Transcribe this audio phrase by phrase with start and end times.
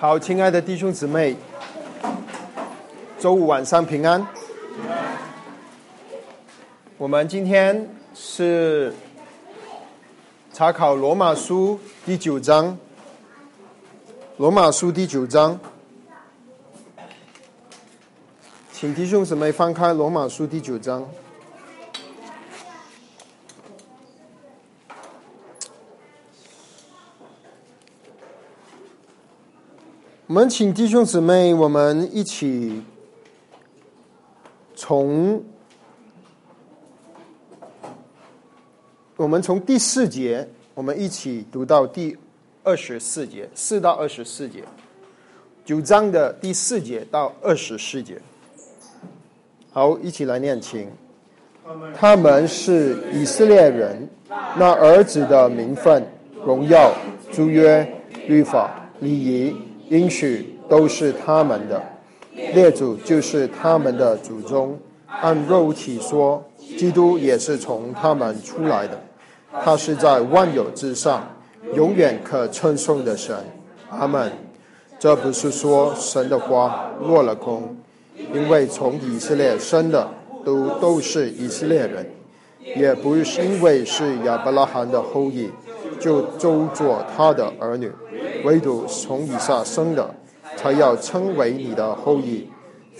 [0.00, 1.34] 好，亲爱的弟兄姊妹，
[3.18, 4.24] 周五晚上平安。
[6.96, 8.94] 我们今天是
[10.52, 12.78] 查考罗马书第九章，
[14.36, 15.58] 罗马书第九章，
[18.70, 21.04] 请弟兄姊妹翻开罗马书第九章。
[30.28, 32.82] 我们请弟兄姊妹，我们一起
[34.74, 35.42] 从
[39.16, 42.14] 我们从第四节，我们一起读到第
[42.62, 44.62] 二十四节，四到二十四节，
[45.64, 48.20] 九章的第四节到二十四节。
[49.72, 50.90] 好，一起来念经。
[51.94, 54.06] 他们是以色列人，
[54.58, 56.06] 那儿子的名分、
[56.44, 56.92] 荣耀、
[57.32, 57.90] 租约、
[58.26, 59.56] 律法、礼仪。
[59.88, 61.82] 应许都是他们的，
[62.54, 64.78] 列祖就是他们的祖宗。
[65.06, 66.44] 按肉体说，
[66.76, 69.00] 基督也是从他们出来的。
[69.62, 71.26] 他是在万有之上，
[71.74, 73.34] 永远可称颂的神。
[73.90, 74.30] 阿门。
[74.98, 77.76] 这不是说神的话落了空，
[78.34, 80.08] 因为从以色列生的
[80.44, 82.04] 都都是以色列人，
[82.76, 85.48] 也不是因为是亚伯拉罕的后裔
[85.98, 87.90] 就都做他的儿女。
[88.44, 90.14] 唯独从以下生的，
[90.56, 92.48] 才要称为你的后裔。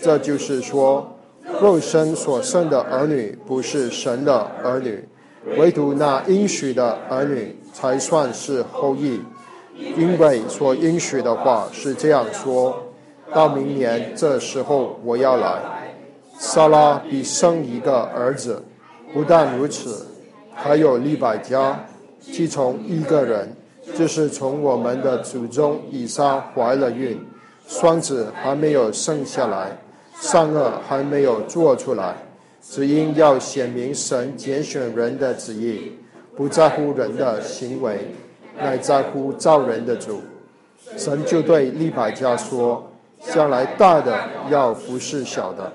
[0.01, 1.15] 这就是说，
[1.61, 5.07] 肉身所生的儿女不是神的儿女，
[5.57, 9.21] 唯独那应许的儿女才算是后裔。
[9.75, 12.77] 因为所应许的话是这样说：
[13.33, 15.93] 到明年这时候我要来，
[16.37, 18.61] 撒拉必生一个儿子。
[19.13, 20.05] 不但如此，
[20.53, 21.79] 还有利百加，
[22.19, 23.55] 既从一个人。
[23.97, 27.19] 就是从我们的祖宗以撒怀了孕，
[27.67, 29.75] 双子还没有生下来，
[30.21, 32.15] 善恶还没有做出来，
[32.61, 35.93] 只因要显明神拣选人的旨意，
[36.35, 38.13] 不在乎人的行为，
[38.59, 40.21] 乃在乎造人的主。
[40.95, 42.91] 神就对利百加说
[43.33, 44.15] ：“将来大的
[44.51, 45.73] 要服侍小的，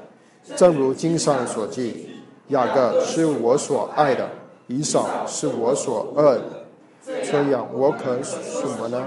[0.55, 2.11] 正如经上所记，
[2.49, 4.29] 雅各是我所爱的，
[4.67, 6.65] 以扫是我所恶的。”
[7.05, 9.07] 这样，我可什么呢？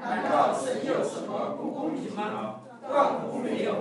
[0.00, 2.56] 难道神有什么不公平吗？
[2.88, 3.72] 断乎没有。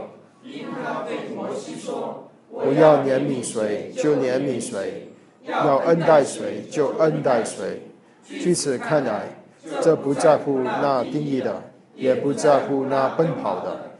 [0.43, 5.09] 因他对摩西说：“我要怜悯谁，就怜悯谁；
[5.45, 7.81] 要恩待谁，就恩待谁。”
[8.23, 9.37] 据此看来，
[9.81, 11.61] 这不在乎那定义的，
[11.95, 13.91] 也不在乎那奔跑的，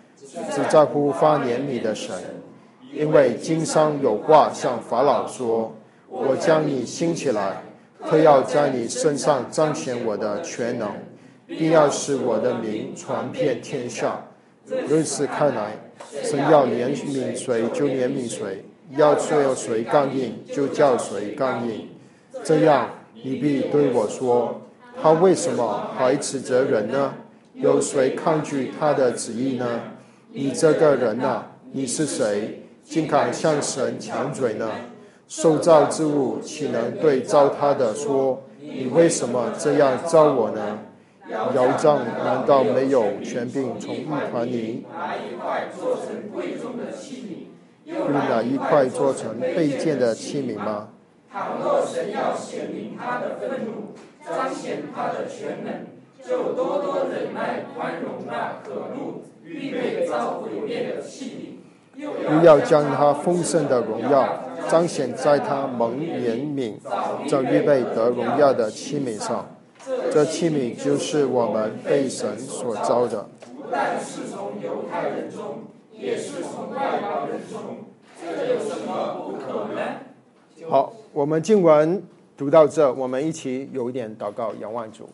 [0.52, 2.16] 只在乎发怜悯的神。
[2.92, 5.74] 因为经商有话向法老说
[6.14, 7.64] ：“我将你兴起来。”
[8.06, 10.92] 特要在你身上彰显我的全能，
[11.48, 14.22] 并要使我的名传遍天下。
[14.90, 15.78] 如此看来，
[16.22, 18.66] 神要怜悯谁就怜悯谁，
[18.98, 21.88] 要叫谁刚硬就叫谁刚硬。
[22.44, 24.60] 这样，你必对我说：
[25.02, 27.14] 他为什么还指责人呢？
[27.54, 29.66] 有谁抗拒他的旨意呢？
[30.34, 34.70] 你这个人呐，你是谁，竟敢向神抢嘴呢？
[35.36, 40.78] 受造之物岂能对造他的说：“你为什么这样造我呢？”
[41.56, 47.50] 窑匠难道没有权柄从一团泥拿一块做成贵重的器
[47.84, 50.90] 皿，用哪一块做成卑贱的器皿吗？
[51.32, 55.88] 倘若神要显明他的愤怒，彰显他的全能，
[56.24, 61.58] 就多多忍耐宽容那可怒预备遭毁灭的器
[61.98, 64.52] 皿，又要将他丰盛的荣耀。
[64.70, 66.74] 彰显在他蒙怜悯、
[67.28, 69.46] 正预备得荣耀的器皿上，
[70.12, 73.30] 这器皿就是我们被神所造的。
[73.56, 75.60] 不但是从犹太人中，
[75.92, 77.78] 也是从外邦人中，
[78.22, 79.82] 这有什么不可呢？
[80.70, 82.02] 好，我们经文
[82.36, 85.08] 读到这，我们一起有一点祷告，仰望主。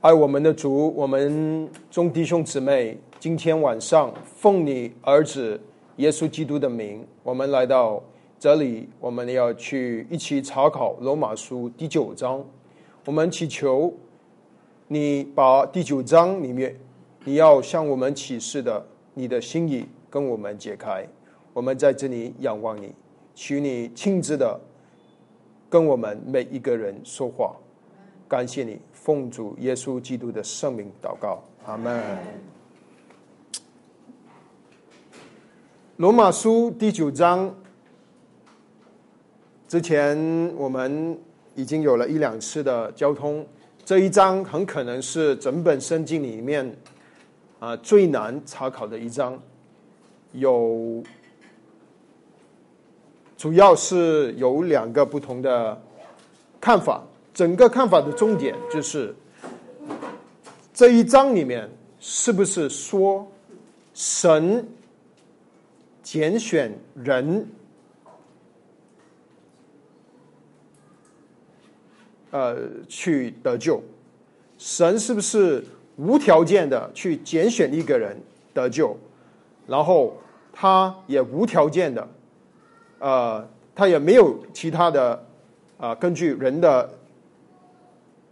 [0.00, 5.58] 爱我们的主，我们众弟兄姊妹，今天晚上奉你儿子。
[5.98, 8.00] 耶稣基督的名，我们来到
[8.38, 12.44] 这里，我们要去一起查考罗马书第九章。
[13.04, 13.92] 我们祈求
[14.86, 16.78] 你把第九章里面
[17.24, 21.04] 你要向我们启示的你的心意跟我们解开。
[21.52, 22.94] 我们在这里仰望你，
[23.34, 24.60] 求你亲自的
[25.68, 27.56] 跟我们每一个人说话。
[28.28, 32.00] 感谢你，奉主耶稣基督的圣名祷告，阿门。
[35.98, 37.52] 罗马书第九章
[39.66, 40.16] 之前，
[40.54, 41.18] 我们
[41.56, 43.44] 已经有了一两次的交通。
[43.84, 46.72] 这一章很可能是整本圣经里面
[47.58, 49.36] 啊最难查考的一章，
[50.30, 51.02] 有
[53.36, 55.82] 主要是有两个不同的
[56.60, 57.02] 看法。
[57.34, 59.12] 整个看法的重点就是
[60.72, 61.68] 这一章里面
[61.98, 63.26] 是不是说
[63.94, 64.64] 神
[66.10, 67.46] 拣选人？
[72.30, 72.56] 呃，
[72.88, 73.82] 去得救，
[74.56, 75.62] 神是不是
[75.96, 78.16] 无条件的去拣选一个人
[78.54, 78.96] 得救，
[79.66, 80.16] 然后
[80.50, 82.08] 他也无条件的，
[83.00, 85.22] 呃，他也没有其他的，
[85.76, 86.90] 啊，根据人的，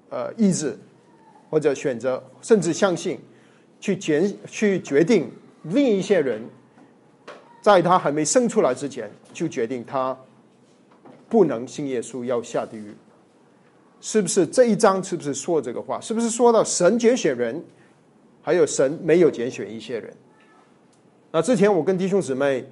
[0.08, 0.78] 呃，意志
[1.50, 3.18] 或者选择，甚至相信，
[3.80, 5.30] 去拣去决定
[5.64, 6.42] 另一些人，
[7.66, 10.16] 在他还没生出来之前，就决定他
[11.28, 12.94] 不能信耶稣，要下地狱。
[14.00, 16.00] 是不是这一章是不是说这个话？
[16.00, 17.60] 是不是说到神拣选人，
[18.40, 20.14] 还有神没有拣选一些人？
[21.32, 22.64] 那之前我跟弟兄姊妹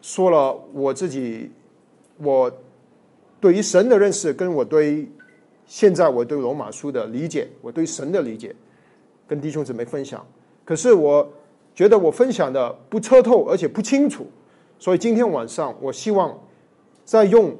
[0.00, 1.50] 说了我自己
[2.16, 2.50] 我
[3.38, 5.06] 对于神的认识，跟我对
[5.66, 8.56] 现在我对罗马书的理解，我对神的理解，
[9.26, 10.26] 跟弟兄姊妹分享。
[10.64, 11.30] 可是我
[11.78, 14.26] 觉得我分享的不彻透，而且不清楚，
[14.80, 16.36] 所以今天晚上我希望
[17.04, 17.56] 再用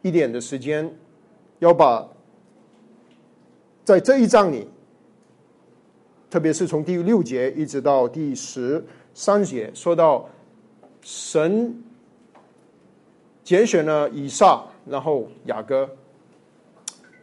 [0.00, 0.96] 一点的时间，
[1.58, 2.08] 要把。
[3.82, 4.68] 在这一章里，
[6.30, 10.28] 特别是从第六节一直到第十三节，说到
[11.00, 11.82] 神
[13.42, 15.90] 拣选了以撒，然后雅各，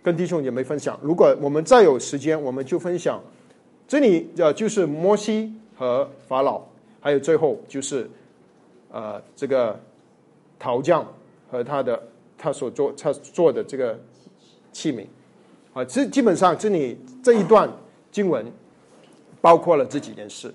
[0.03, 0.99] 跟弟兄姐妹分享。
[1.01, 3.23] 如果我们再有时间，我们就分享。
[3.87, 6.62] 这里呃，就是摩西和法老，
[7.01, 8.10] 还有最后就是
[8.92, 9.80] 呃，这个
[10.57, 11.06] 陶匠
[11.51, 12.01] 和他的
[12.38, 14.00] 他所做他做的这个
[14.72, 15.06] 器皿。
[15.74, 17.69] 啊，基基本上这里这一段
[18.12, 18.45] 经文
[19.42, 20.54] 包括了这几件事。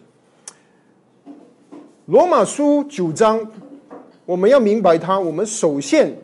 [2.07, 3.47] 罗马书九章，
[4.25, 5.21] 我们要明白它。
[5.21, 6.17] 我们首先，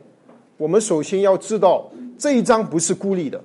[0.56, 1.88] 我们首先要知道
[2.18, 3.40] 这一章不是孤立的。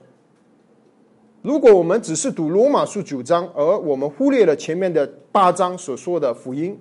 [1.41, 6.79] 如果我们只是读罗马书九章，而我们忽略了前面的八章所说的福音，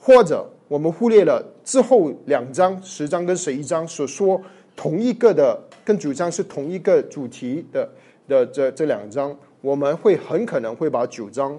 [0.00, 4.40] 或者我们忽略了之后两章十章跟十一章所说
[4.74, 5.58] 同一个的。
[5.84, 7.88] 跟九章是同一个主题的
[8.28, 11.58] 的这这两章，我们会很可能会把九章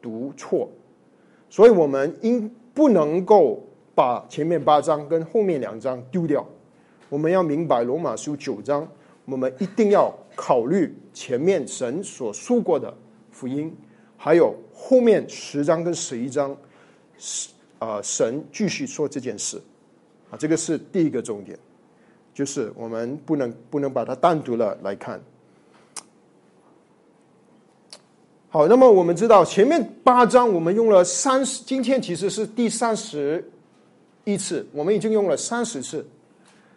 [0.00, 0.68] 读错，
[1.50, 3.60] 所以我们应不能够
[3.96, 6.46] 把前面八章跟后面两章丢掉。
[7.08, 8.86] 我们要明白罗马书九章，
[9.24, 12.92] 我们一定要考虑前面神所述过的
[13.30, 13.74] 福音，
[14.16, 16.56] 还有后面十章跟十一章，
[17.78, 19.60] 啊，神继续说这件事，
[20.30, 21.58] 啊，这个是第一个重点。
[22.34, 25.22] 就是我们不能不能把它单独的来看。
[28.48, 33.48] 好，那么我们知道前面八章我们用了三十，今天其实是第三十
[34.24, 36.04] 一次，我们已经用了三十次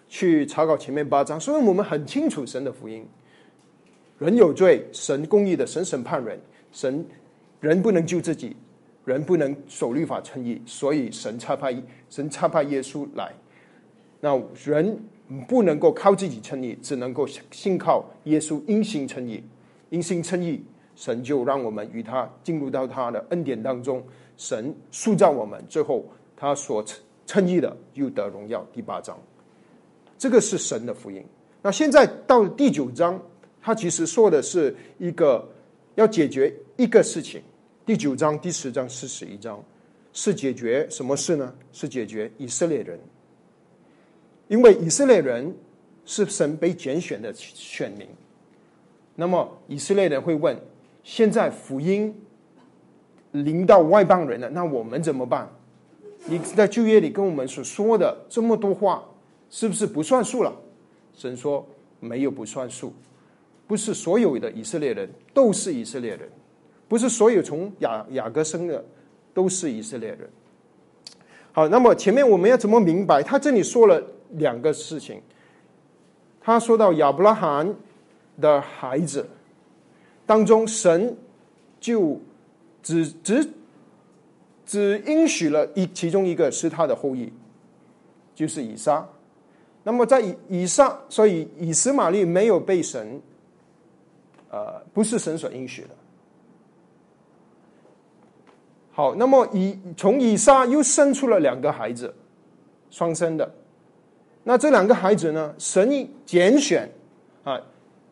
[0.08, 3.04] 去查考前面八章，所以我们很清楚神的福音：
[4.20, 6.40] 人有罪，神公义的，神审判人，
[6.72, 7.06] 神
[7.60, 8.56] 人不能救自己，
[9.06, 11.76] 人不能守律法称义，所以神差派
[12.10, 13.34] 神差派耶稣来，
[14.20, 15.00] 那人。
[15.46, 19.44] 不能够靠自己称义，只能够信靠耶稣因信称义，
[19.90, 20.64] 因信称义，
[20.96, 24.02] 神就让我们与他进入到他的恩典当中，
[24.38, 26.82] 神塑造我们，最后他所
[27.26, 28.66] 称义的又得荣耀。
[28.72, 29.20] 第八章，
[30.18, 31.22] 这个是神的福音。
[31.62, 33.22] 那现在到第九章，
[33.68, 35.46] 他其实说的是一个
[35.96, 37.42] 要解决一个事情。
[37.86, 39.62] 第九章、第十章、四十一章
[40.14, 41.54] 是解决什么事呢？
[41.74, 42.98] 是解决以色列人。
[44.48, 45.54] 因为以色列人
[46.06, 48.08] 是神被拣选的选民，
[49.16, 50.58] 那么以色列人会问：
[51.04, 52.16] 现在福音
[53.34, 55.46] 临到外邦人了，那我们怎么办？
[56.28, 59.04] 你在旧约里跟我们所说的这么多话，
[59.50, 60.56] 是不是不算数了？
[61.18, 61.68] 神说
[62.00, 62.94] 没有不算数，
[63.68, 66.28] 不是所有的以色列人都是以色列人，
[66.88, 68.84] 不是所有从雅雅各生的
[69.34, 70.30] 都是以色列人。
[71.52, 73.22] 好，那么前面我们要怎么明白？
[73.22, 74.02] 他这里说了。
[74.32, 75.22] 两个事情，
[76.42, 77.74] 他说到亚伯拉罕
[78.42, 79.26] 的孩子
[80.26, 81.16] 当中，神
[81.80, 82.20] 就
[82.84, 83.50] 只只
[84.66, 87.32] 只应许了一其中一个是他的后裔，
[88.36, 89.08] 就是以撒。
[89.84, 93.22] 那么在以以撒，所以以斯玛利没有被神，
[94.50, 95.90] 呃，不是神所应许的。
[98.92, 102.14] 好，那么以从以撒又生出了两个孩子，
[102.90, 103.54] 双生的。
[104.44, 105.54] 那这两个孩子呢？
[105.60, 106.90] 神拣选
[107.44, 107.62] 啊，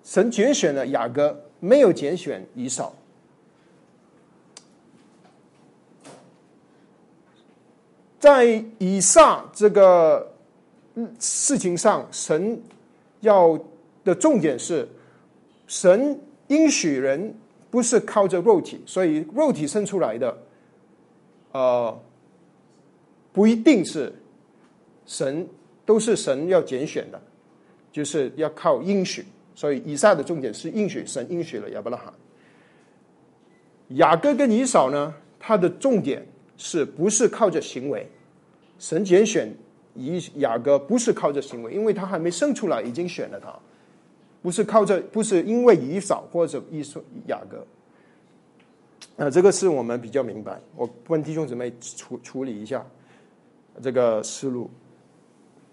[0.03, 2.93] 神拣选了雅各，没有拣选以扫。
[8.19, 10.33] 在以撒这个
[11.19, 12.61] 事情上，神
[13.21, 13.57] 要
[14.03, 14.87] 的重点是，
[15.67, 17.33] 神应许人
[17.69, 20.37] 不是靠着肉体，所以肉体生出来的，
[21.51, 22.01] 呃，
[23.33, 24.13] 不一定是
[25.05, 25.47] 神，
[25.85, 27.21] 都是神要拣选的，
[27.91, 29.25] 就是要靠应许。
[29.53, 32.13] 所以以下的重点是应许，神应许了亚伯拉罕。
[33.89, 36.25] 雅各跟以扫呢，他的重点
[36.57, 38.09] 是不是靠着行为？
[38.79, 39.49] 神拣选
[39.93, 43.57] 以雅各不是靠着行为，因为他还没生出来，已经选了他，
[44.45, 47.65] 不是靠着，不是因为以扫或者以扫雅各。
[49.15, 50.61] 那这个是我们比较明白。
[50.75, 52.85] 我问弟兄姊妹处处理一下
[53.81, 54.69] 这个思路。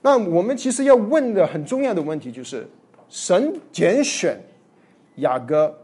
[0.00, 2.67] 那我们其实要问的很重要的问题就是：
[3.11, 4.41] 神拣选
[5.17, 5.76] 雅各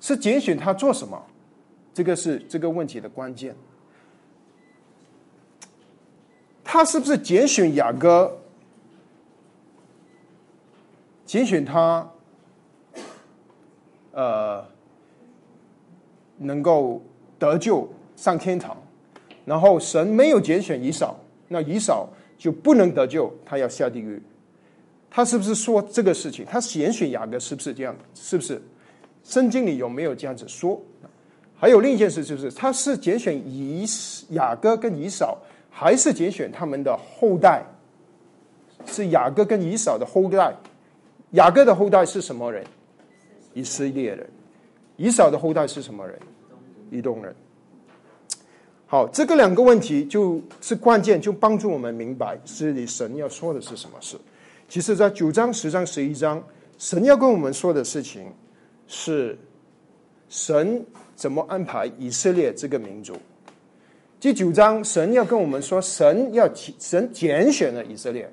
[0.00, 1.22] 是拣选他做什么？
[1.92, 3.54] 这个是这个问题的关键。
[6.64, 8.38] 他是不是拣选雅各？
[11.26, 12.08] 拣选他，
[14.14, 14.64] 呃，
[16.38, 17.02] 能够
[17.38, 18.76] 得救上天堂。
[19.44, 21.16] 然后神没有拣选以扫，
[21.48, 24.22] 那以扫就不能得救，他要下地狱。
[25.10, 26.44] 他是不是说这个事情？
[26.44, 27.94] 他拣选雅各是不是这样？
[28.14, 28.62] 是不是？
[29.22, 30.80] 圣经里有没有这样子说？
[31.56, 33.84] 还有另一件事就是，他是拣选以
[34.30, 35.36] 雅各跟以扫。
[35.76, 37.60] 还是拣选他们的后代，
[38.86, 40.54] 是雅各跟以扫的后代。
[41.32, 42.64] 雅各的后代是什么人？
[43.54, 44.28] 以色列人。
[44.96, 46.18] 以扫的后代是什么人？
[46.90, 47.34] 以东人。
[48.86, 54.16] 好，这个两个问题就是关键，就帮助我们明白这里神要说的是什么事。
[54.68, 56.42] 其实，在九章、十章、十一章，
[56.78, 58.26] 神要跟我们说的事情
[58.86, 59.36] 是
[60.28, 60.84] 神
[61.16, 63.16] 怎么安排以色列这个民族。
[64.20, 68.30] 第九章，神要跟我们说，神要神拣选了以色列，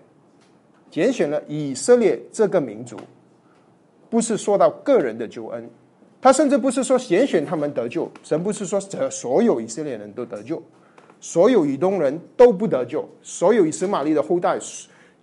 [0.92, 2.98] 拣选了以色列这个民族，
[4.12, 5.68] 不是说到个人的救恩，
[6.22, 10.62] 他甚至不是说拣选他们得救，神不是说这所有以色列人都得救，
[11.22, 14.60] 所有以东人都不得救，所有以斯玛利的后代，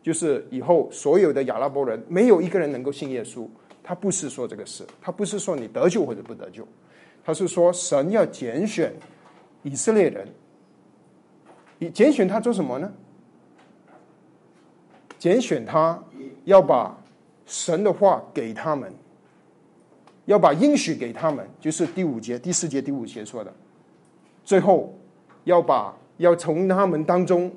[0.02, 3.46] 就是以后所有的亚拉伯人，没有一个人能够信耶稣，
[3.84, 6.66] 他不是说这个事，他不是说你得救或者不得救，
[7.22, 8.92] 他是说神要拣选
[9.62, 10.26] 以色列人。
[11.78, 12.92] 你拣选他做什么呢？
[15.16, 16.02] 拣选他
[16.44, 16.97] 要把
[17.48, 18.92] 神的话给他们，
[20.26, 23.52] 要把应许给他们，就是第五节、第四节、第五节说的。
[24.44, 24.96] 最后
[25.42, 27.50] 要把要从他们当中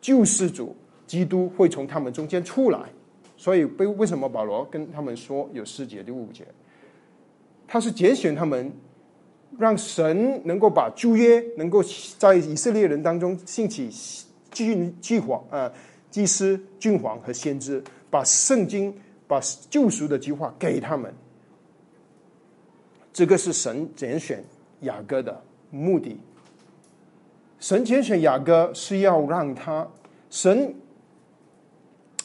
[0.00, 0.76] 救世主
[1.08, 2.78] 基督会从他们中间出来。
[3.36, 6.46] 所以为为什么保罗跟他们说有四节、第五节？
[7.66, 8.72] 他是拣选他们。
[9.58, 11.82] 让神能够把旧约能够
[12.16, 13.90] 在以色列人当中兴起
[14.52, 15.70] 君君皇啊
[16.08, 18.92] 祭司君皇和先知，把圣经
[19.26, 19.40] 把
[19.70, 21.14] 救赎的计划给他们。
[23.12, 24.44] 这个是神拣选
[24.80, 26.18] 雅各的目的。
[27.58, 29.86] 神拣选雅各是要让他
[30.30, 30.74] 神，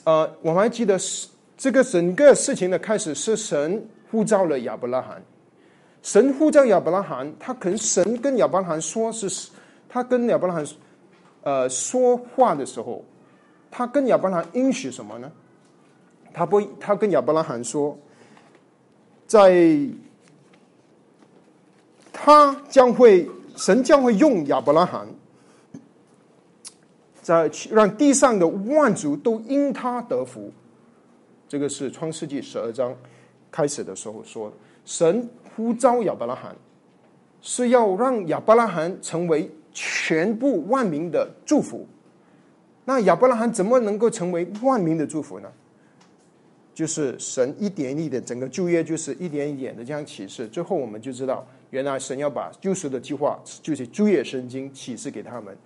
[0.04, 1.28] 呃，我们还记得是
[1.58, 5.22] 这个整个事情的开始是神呼召了亚伯拉罕。
[6.02, 9.50] 神呼召亚伯拉罕，他可能神跟亚伯拉罕说是，
[9.90, 10.66] 他跟亚伯拉罕
[11.42, 13.04] 呃说话的时候，
[13.72, 15.32] 他跟亚伯拉罕应许什么呢？
[16.36, 17.98] 他不，他跟亚伯拉罕说，
[19.26, 19.88] 在
[22.12, 25.08] 他将会神将会用亚伯拉罕，
[27.22, 30.52] 在让地上的万族都因他得福。
[31.48, 32.94] 这个是创世纪十二章
[33.50, 34.52] 开始的时候说
[34.84, 35.30] 神。
[35.56, 36.54] 呼召亚伯拉罕，
[37.42, 41.88] 是要让亚伯拉罕成为全部万民的祝福。
[42.84, 45.50] 那亚伯拉罕怎么能够成为万民的祝福呢？
[46.76, 50.48] 就是神一点一点，整个旧约就是一点一点的这样启示。
[50.48, 55.58] 最后我们就知道，原来神要把救赎的计划，就是旧约圣经启示给他们，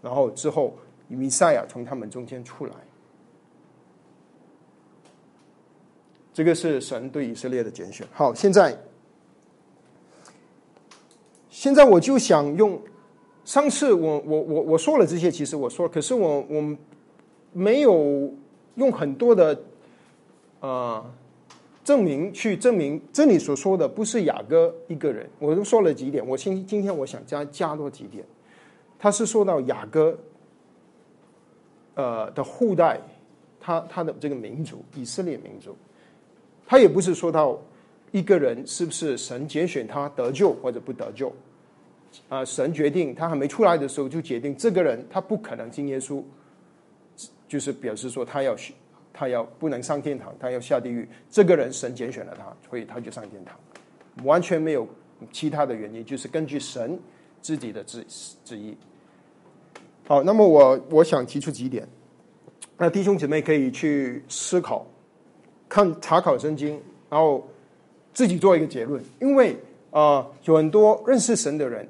[0.00, 0.76] 然后之后
[1.08, 2.72] 弥赛亚从他们中间出来。
[6.32, 8.06] 这个是神对以色列的拣选。
[8.12, 8.78] 好，现在。
[11.50, 12.80] 现在我就想用，
[13.44, 16.76] 上次我我我我说了这些，其实我说，可是我我
[17.52, 18.32] 没有
[18.76, 19.60] 用很多的
[20.60, 21.04] 啊
[21.84, 26.26] 证明去证明这里所说的不是雅各一个人，我都说了几点。
[26.26, 28.22] 我今今天我想加加多几点，
[28.98, 30.18] 他是说到雅各
[31.94, 33.00] 呃的后代，
[33.58, 35.74] 他他的这个民族以色列民族，
[36.66, 37.58] 他也不是说到
[38.12, 41.32] 一个人是不是神拣选他得救或者不得救。
[42.28, 46.22] 啊，神决定他还没出来的时候就决定这个人他不可能信耶稣，
[47.46, 48.54] 就是表示说他要
[49.18, 51.08] 他要不能上天堂，他要下地狱。
[51.28, 53.58] 这个人神拣选了他，所以他就上天堂，
[54.22, 54.86] 完全没有
[55.32, 56.96] 其他的原因，就是根据神
[57.42, 58.06] 自己的旨
[58.44, 58.76] 旨意。
[60.06, 61.84] 好，那么我我想提出几点，
[62.76, 64.86] 那弟兄姊妹可以去思考，
[65.68, 67.44] 看查考圣经，然后
[68.14, 69.02] 自己做一个结论。
[69.20, 69.56] 因为
[69.90, 71.84] 啊，有很多认识神的人，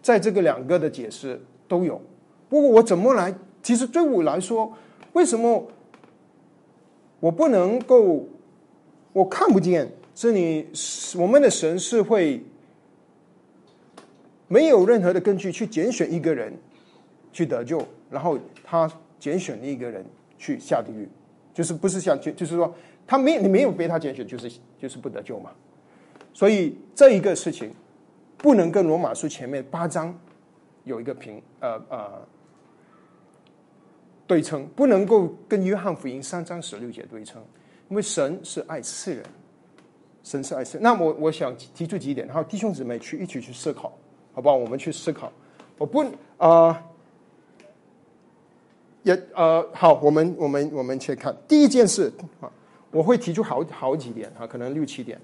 [0.00, 2.00] 在这个两个的解释都有。
[2.48, 3.34] 不过我怎么来？
[3.62, 4.72] 其实对我来说，
[5.12, 5.62] 为什么
[7.24, 8.28] 我不能够？
[9.14, 10.68] 我看不见是你
[11.16, 12.42] 我们的神是会
[14.46, 16.52] 没有任何的根据去拣选一个人。
[17.32, 18.88] 去得救，然后他
[19.18, 20.06] 拣选了一个人
[20.38, 21.08] 去下地狱，
[21.52, 22.72] 就是不是像就就是说
[23.04, 25.50] 他没你没有被他拣选，就是就是不得救嘛。
[26.32, 27.72] 所以这一个事情
[28.36, 30.16] 不能跟罗马书前面八章
[30.84, 32.22] 有一个平呃呃
[34.26, 37.42] 对称，不能够跟约翰福音三章十六节对称，
[37.88, 39.24] 因为神是爱世人，
[40.22, 40.82] 神是爱世人。
[40.82, 43.92] 那我我想提出几点，然后弟兄姊妹去一起去思考，
[44.32, 44.56] 好不好？
[44.56, 45.30] 我们去思考，
[45.78, 46.04] 我不
[46.38, 46.82] 啊。
[49.02, 52.50] 也呃好，我们我们我们去看第一件事啊，
[52.90, 55.20] 我会提出好好几点啊，可能六七点。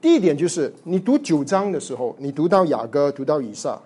[0.00, 3.76] 第一点就是你读九章的时候，你读到雅各，读到以撒，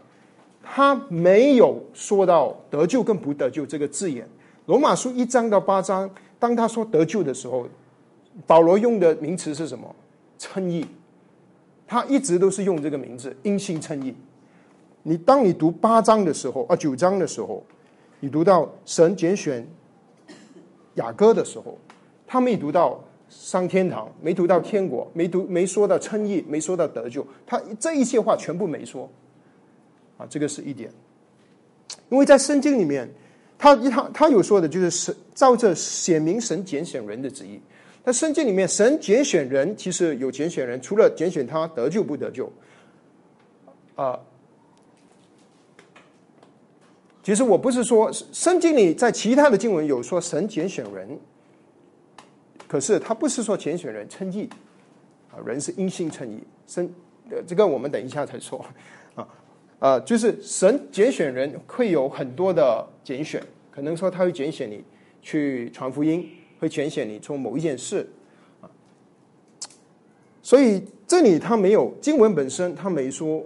[0.62, 4.28] 他没有说到得救跟不得救这个字眼。
[4.72, 7.68] 罗马书一章到八章，当他说得救的时候，
[8.46, 9.94] 保罗用的名词是什么？
[10.38, 10.86] 称义。
[11.86, 14.14] 他一直都是用这个名字，因信称义。
[15.02, 17.62] 你当你读八章的时候啊，九章的时候。
[18.20, 19.66] 你读到神拣选
[20.94, 21.76] 雅各的时候，
[22.26, 29.06] 他没读到上天堂，没读到天国，没读没说到称义，没说到得救，他这一切话全部没说。
[30.16, 30.90] 啊，这个是一点。
[32.08, 33.06] 因为在圣经里面，
[33.62, 37.60] 他他他有说的就是神照着显明神拣选人的旨意。
[38.02, 42.52] 那圣经里面，神拣选人其实有拣选人，除了拣选他得救不得救，
[43.94, 44.18] 啊。
[47.22, 51.16] 其实我不是说圣经里在其他的经文有说神拣选人，
[52.66, 54.50] 可是他不是说拣选人称义
[55.30, 56.42] 啊，人是因信称义。
[56.66, 56.92] 神
[57.30, 58.66] 呃，这个我们等一下再说
[59.14, 59.24] 啊
[59.82, 63.42] 啊，就是神拣选人会有很多的拣选，
[63.72, 64.84] 可能说他会拣选你
[65.20, 68.08] 去传福音，会拣选你做某一件事
[68.60, 68.70] 啊。
[70.40, 73.44] 所以这里他没有经文本身，他没说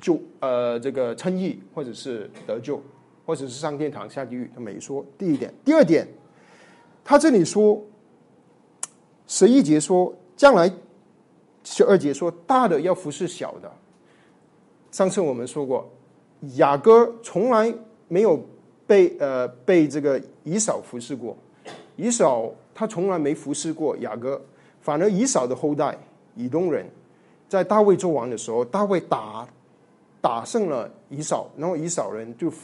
[0.00, 2.82] 就呃这个称义或者是得救。
[3.24, 5.06] 或者是上天堂下地狱，他没说。
[5.16, 6.04] 第一点，第二点，
[7.04, 7.80] 他这里说
[9.28, 10.68] 十一节说将来
[11.62, 13.72] 十二节说大的要服侍小的。
[14.92, 15.90] 上次我们说过，
[16.54, 17.74] 雅各从来
[18.06, 18.40] 没有
[18.86, 21.36] 被呃被这个以扫服侍过，
[21.96, 24.40] 以扫他从来没服侍过雅各，
[24.80, 25.98] 反而以扫的后代
[26.36, 26.86] 以东人，
[27.48, 29.48] 在大卫做王的时候，大卫打
[30.20, 32.48] 打胜了以扫，然后以扫人就。
[32.48, 32.58] 服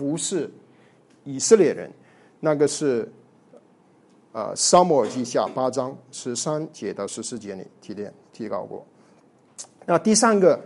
[0.00, 0.50] 服侍
[1.24, 1.92] 以色列人，
[2.40, 3.06] 那个是
[4.32, 8.82] 啊，沙漠耳记下八章十三节到十四节里提炼提高过。
[9.84, 10.58] 那第三个，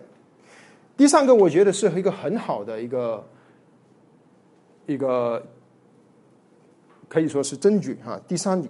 [0.97, 3.27] 第三个，我觉得是一个很好的一个
[4.87, 5.45] 一个，
[7.09, 8.21] 可以说是证据哈。
[8.29, 8.69] 第三个，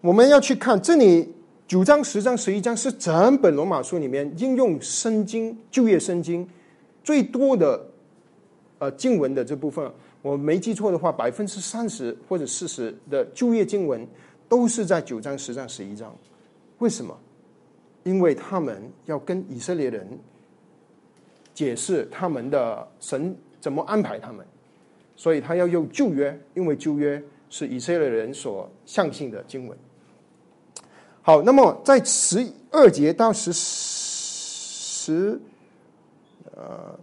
[0.00, 1.32] 我们要去看这里
[1.66, 6.48] 九章、十章、十一章是整本罗马书里面应用圣经就业圣经
[7.02, 7.86] 最多的。
[8.80, 14.06] 呃，经文的这部分，我没记错的话，百分之三十或者四十的就业经文
[14.48, 16.16] 都是在九章、十章、十一章。
[16.78, 17.18] 为什么？
[18.04, 20.06] 因为他们要跟以色列人
[21.58, 24.46] 解释他们的神怎么安排他们，
[25.16, 29.76] 所以他要用旧约，因为旧约是以色列人所相信的经文。
[31.20, 35.40] 好，那么在十二节到十十
[36.54, 36.96] 呃。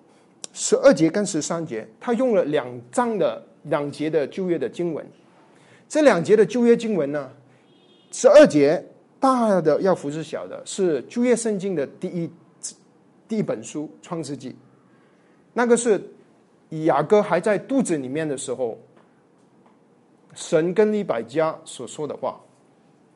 [0.57, 5.05] 十二节跟十三节，他用了两章的两节的旧约的经文。
[5.89, 7.29] 这两节的旧约经文呢，
[8.09, 8.81] 十二节
[9.19, 12.31] 大的要服侍小的，是旧约圣经的第一
[13.27, 14.51] 第一本书《创世纪》。
[15.53, 16.01] 那个是
[16.85, 18.77] 雅各还在肚子里面的时候，
[20.33, 22.39] 神跟利百加所说的话，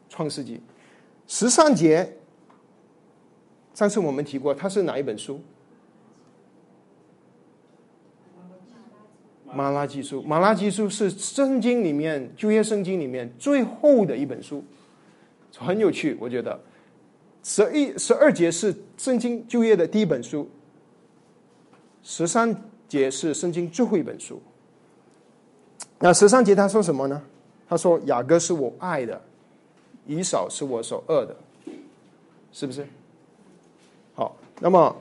[0.14, 0.58] 《创世纪》。
[1.28, 2.18] 十三节，
[3.74, 5.40] 上次我们提过，它是哪一本书？
[9.52, 14.64] 马拉基书，马拉基书是圣经里面旧约圣经里面最后的一本书，
[15.58, 16.60] 很有趣，我觉得
[17.42, 20.48] 十一十二节是圣经就业的第一本书，
[22.04, 22.54] 十三
[22.88, 24.42] 节是圣经最后一本书。
[26.00, 27.22] 那十三节他说什么呢？
[27.68, 29.20] 他说雅各是我爱的，
[30.06, 31.36] 以扫是我所恶的，
[32.52, 32.86] 是不是？
[34.16, 34.96] 好，那么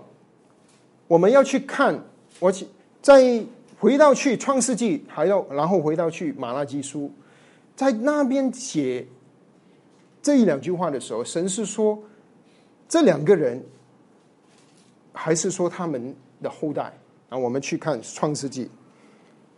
[1.09, 2.01] 我们要去看，
[2.39, 2.53] 我
[3.03, 3.43] 再
[3.79, 7.11] 回到去创世纪，还要然后回到去马拉基书，
[7.75, 9.07] 在那边写
[10.23, 12.01] 这一两句话的时候，神是说。
[12.89, 13.63] 这两个人，
[15.13, 16.91] 还是说他们的后代？
[17.29, 18.65] 啊，我们去看《创世纪》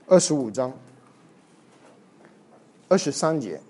[0.08, 0.72] 二十五章
[2.88, 3.56] 二十三节，《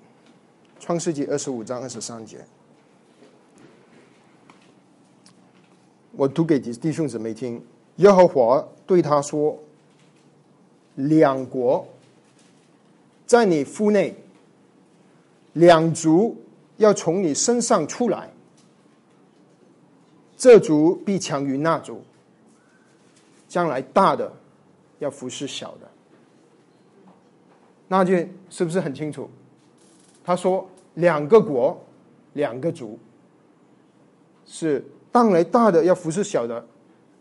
[0.80, 2.42] 创世纪》二十五章二十三节，
[6.12, 7.62] 我读给弟弟兄姊妹听。
[7.96, 9.58] 耶和华对他说
[10.96, 11.86] ：“两国
[13.26, 14.16] 在你腹内，
[15.52, 16.34] 两族
[16.78, 18.30] 要从你身上出来。”
[20.40, 22.02] 这族必强于那族，
[23.46, 24.32] 将来大的
[24.98, 25.86] 要服侍小的，
[27.86, 28.14] 那就
[28.48, 29.28] 是不是很清楚？
[30.24, 31.78] 他说两个国，
[32.32, 32.98] 两个族，
[34.46, 36.66] 是当来大的要服侍小的，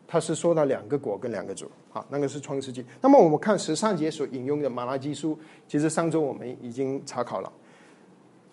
[0.07, 1.69] 他是说到两个国跟两个族。
[1.91, 2.85] 好，那个是创世纪。
[3.01, 7.51] 那么我们看十三节所引用的马拉基书，其实上周我们已经查考了。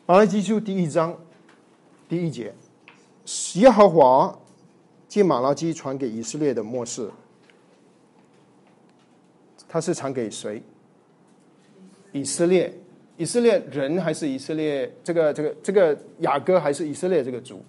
[0.06, 1.16] 马拉基书第一章
[2.08, 2.52] 第一节，
[3.60, 4.36] 耶和华。
[5.08, 7.08] 借马拉基传给以色列的末世，
[9.68, 10.60] 他是传给谁？
[12.12, 12.72] 以色列，
[13.16, 17.64] 以色列人还是以色列这个这个这个雅各还是以色列这个族？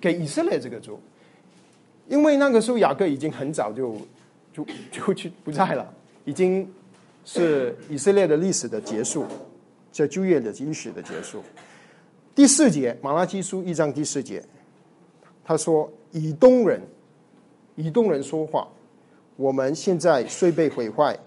[0.00, 1.00] 给以色列这个族，
[2.08, 3.96] 因为那个时候雅各已经很早就
[4.52, 5.92] 就就去不在了，
[6.24, 6.72] 已经
[7.24, 9.26] 是以色列的历史的结束，
[9.90, 11.42] 这旧约的历史的结束。
[12.34, 14.44] 第四节，马拉基书一章第四节，
[15.44, 15.92] 他说。
[16.12, 16.80] 以东人，
[17.76, 18.66] 以东人说话。
[19.36, 21.18] 我们现在虽被毁坏，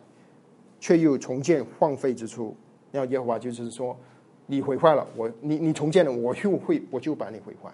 [0.80, 2.56] 却又重建荒废之处。
[2.92, 3.98] 那耶和华就是说，
[4.46, 7.72] 你毁坏了我，你你重建了，我又会我就把你毁坏。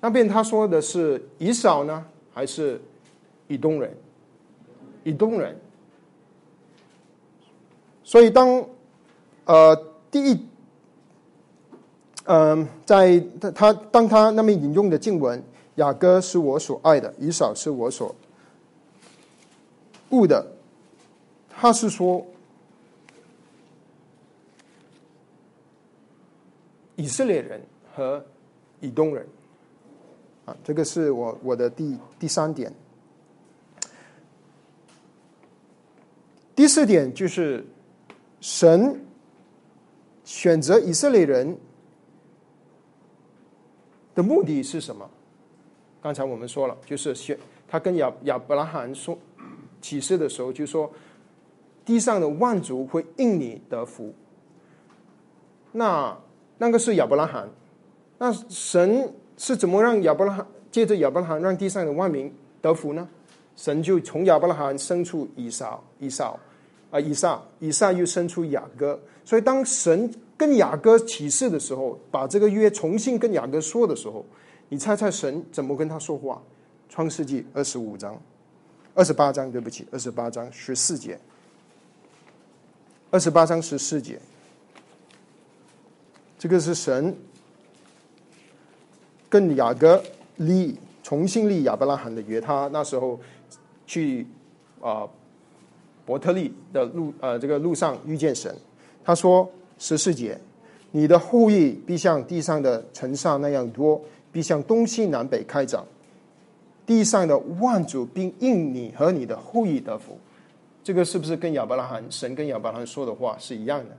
[0.00, 2.80] 那边他说的是以扫呢，还是
[3.48, 3.92] 以东人？
[5.02, 5.56] 以东人。
[8.04, 8.64] 所以当
[9.44, 9.76] 呃
[10.08, 10.46] 第一，
[12.26, 15.42] 嗯，在他他当他那边引用的经文。
[15.78, 18.14] 雅各是我所爱的，以扫是我所
[20.10, 20.44] 恶的。
[21.48, 22.24] 他是说
[26.96, 27.60] 以色列人
[27.94, 28.24] 和
[28.80, 29.26] 以东人
[30.46, 32.72] 啊，这个是我我的第第三点。
[36.56, 37.64] 第四点就是
[38.40, 39.04] 神
[40.24, 41.56] 选择以色列人
[44.16, 45.08] 的目的是什么？
[46.00, 49.18] 刚才我们说了，就是选他跟亚亚伯拉罕说
[49.80, 50.90] 启示的时候，就说
[51.84, 54.14] 地上的万族会因你得福。
[55.72, 56.16] 那
[56.56, 57.48] 那个是亚伯拉罕，
[58.18, 62.32] 那神是怎么让亚伯拉罕借着亚伯拉罕让地上的万民
[62.62, 63.06] 得福呢？
[63.56, 66.38] 神就从亚伯拉罕生出以扫，以扫
[66.92, 68.98] 啊，以撒，以撒又生出雅各。
[69.24, 74.24] 所以当神跟雅各启示的时候，把这个约重新跟雅各说的时候。
[74.68, 76.42] 你猜猜神怎么跟他说话？
[76.90, 78.18] 创世纪二十五章、
[78.94, 81.18] 二十八章，对不起，二十八章十四节。
[83.10, 84.18] 二十八章十四节，
[86.38, 87.16] 这个是神
[89.28, 90.02] 跟雅各
[90.36, 92.40] 立重新立亚伯拉罕的约。
[92.40, 93.20] 他那时候
[93.86, 94.26] 去
[94.80, 95.08] 啊
[96.04, 98.54] 伯特利的路呃这个路上遇见神，
[99.04, 100.38] 他说十四节：
[100.90, 104.00] 你的后裔必像地上的尘沙那样多。
[104.32, 105.82] 必向东西南北开展，
[106.86, 110.18] 地上的万族并应你和你的后裔得福。
[110.84, 113.96] 这个是不是跟亚伯拉罕神跟亚伯拉罕说的话是一样的？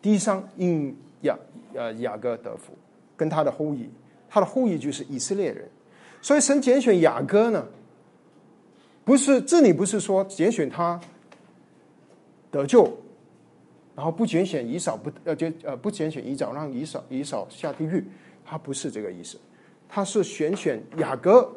[0.00, 1.36] 地上应雅
[1.74, 2.72] 呃雅各得福，
[3.16, 3.86] 跟他的后裔，
[4.30, 5.68] 他的后裔就是以色列人。
[6.22, 7.66] 所以神拣选雅各呢，
[9.04, 10.98] 不是这里不是说拣选他
[12.50, 12.90] 得救，
[13.94, 18.02] 然后不拣选以扫不呃就呃不拣选以扫让以扫以扫下地狱。
[18.50, 19.38] 他不是这个意思，
[19.88, 21.48] 他是选选雅各，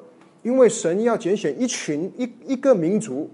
[0.44, 3.28] 因为神要拣选一群一一个民族，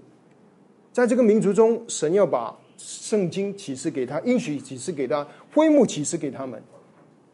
[0.90, 6.62] 在这个民族中，神要把圣经启示给他，应许启示给他，恢幕启示给他们，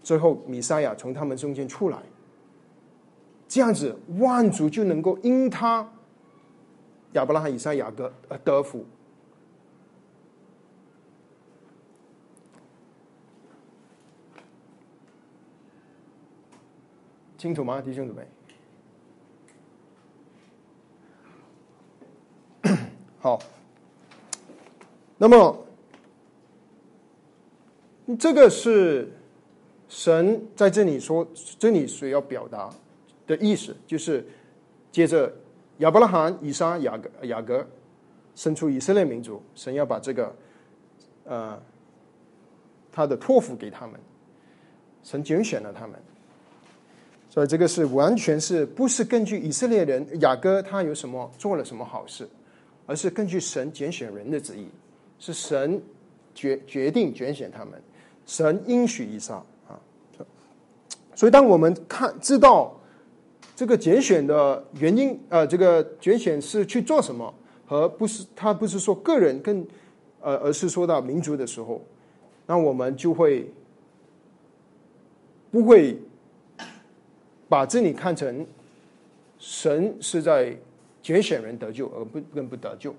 [0.03, 1.99] 最后米赛亚从他们中间出来，
[3.47, 5.89] 这样子万族就能够因他
[7.13, 8.85] 亚伯拉罕、以撒、雅各而得福。
[17.39, 18.27] 清楚吗，弟兄姊妹？
[23.21, 23.39] 好，
[25.19, 25.67] 那么
[28.19, 29.13] 这个是
[29.89, 31.27] 神在这里说，
[31.59, 32.71] 这里所要表达
[33.27, 34.27] 的意思，就是
[34.91, 35.31] 接着
[35.79, 37.67] 亚伯拉罕、以撒、雅各、雅各
[38.35, 40.35] 生出以色列民族，神要把这个
[41.25, 41.63] 呃
[42.91, 44.01] 他的托付给他们，
[45.03, 46.01] 神拣选了他们，
[47.37, 52.27] 所以这个是完全是不是根据以色列人雅各他有什么做了什么好事。
[52.89, 54.69] 而是根据神拣选人的旨意，
[55.19, 55.83] 是神
[56.33, 57.73] 决决定拣选他们，
[58.25, 59.75] 神应许以撒啊。
[61.13, 62.73] 所以，当我们看知道
[63.57, 67.35] 这个拣选的原因，呃，这个拣选是去做什么，
[67.67, 69.67] 和不是他不是说个人跟
[70.21, 71.83] 呃，而是说到民族的时候，
[72.47, 73.51] 那我们就会
[75.51, 76.01] 不会
[77.49, 78.47] 把这里看成
[79.39, 80.57] 神是在。
[81.03, 82.93] 拣选人得救，而不更不得救。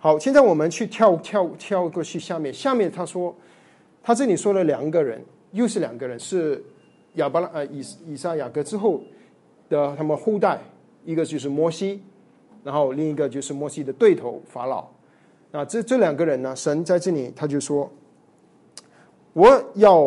[0.00, 2.52] 好，现在我们去跳跳跳过去下面。
[2.52, 3.32] 下面他说，
[4.02, 6.60] 他这里说了两个人，又是两个人，是
[7.14, 9.00] 亚伯拉呃以以撒雅各之后
[9.68, 10.58] 的他们后代，
[11.04, 12.02] 一个就是摩西，
[12.64, 14.84] 然后另一个就是摩西的对头法老。
[15.52, 17.88] 那这这两个人呢，神在这里他就说，
[19.34, 20.06] 我要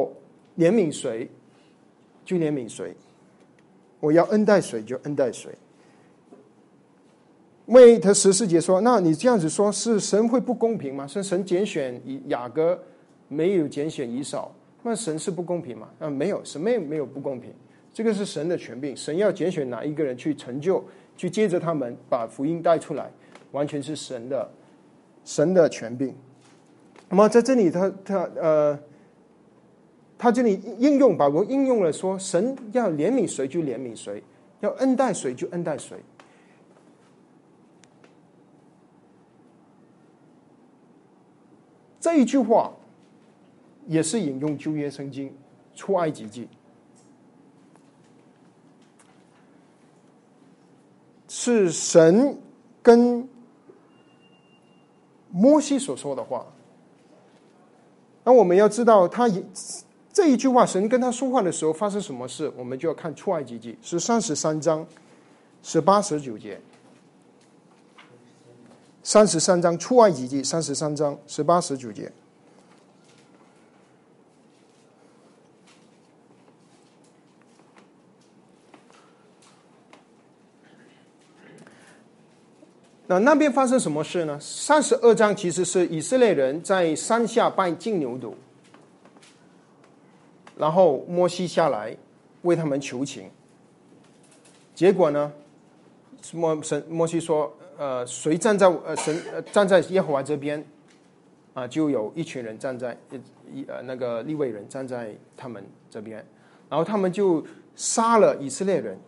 [0.58, 1.30] 怜悯谁
[2.26, 2.94] 就怜悯谁，
[4.01, 5.49] 我要恩待谁就恩待谁。
[7.67, 11.07] 为他十四节说：“那你这样子说，是神会不公平吗？
[11.07, 12.77] 是神拣选以雅各，
[13.29, 15.87] 没有拣选以扫，那神是不公平吗？
[15.99, 17.53] 啊，没有，神没有没有不公平。
[17.93, 20.83] 这个是神的权柄，神要拣选哪一个人去成就，
[21.15, 23.09] 去接着他们把福音带出来，
[23.51, 24.49] 完全是神的
[25.23, 26.13] 神的权柄。
[27.09, 28.77] 那么在这里，他他呃，
[30.21, 34.23] 他这里应用吧我应用了说，神要怜悯谁就怜悯谁，
[34.60, 35.97] 要恩待谁就恩待谁。”
[41.99, 42.71] 这一句话
[43.88, 45.36] 也是引用旧约圣经
[45.73, 46.47] 出埃及记，
[51.27, 52.38] 是神
[52.84, 53.27] 跟
[55.31, 56.45] 摩西所说的话。
[58.23, 59.27] 那我们要知道，他
[60.13, 64.86] 这一句话，神跟他说话的时候发生什么事，我们就要看出埃及记是三十三章
[65.63, 66.60] 十八十九节。
[69.04, 72.12] 三十三章出埃及记三十三章十八十九节。
[83.08, 84.38] 那那边发生什么事呢？
[84.39, 88.34] 三十二章其实是以色列人在山下拜金牛犊，
[90.57, 91.95] 然后摩西下来
[92.43, 93.29] 为他们求情，
[94.73, 95.31] 结果呢，
[96.33, 97.53] 摩神摩西说。
[97.77, 99.19] 呃，谁站在呃神
[99.51, 100.63] 站在耶和华这边，
[101.55, 102.95] 啊，就有一群人站在
[103.51, 106.23] 一呃那个立位人站在他们这边，
[106.69, 107.43] 然后他们就
[107.75, 108.99] 杀了以色列人。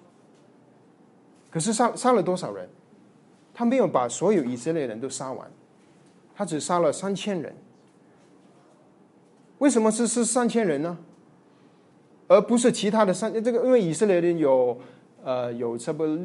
[1.51, 2.67] 可是杀杀了多少人？
[3.53, 5.51] 他没有把所有以色列人都杀完，
[6.34, 7.56] 他只杀了三千人。
[9.60, 10.97] 为什么是是三千人呢？
[12.34, 13.63] 而不是其他的三这个？
[13.63, 14.78] 因为以色列人有。
[15.26, 16.19] 呃，有差不多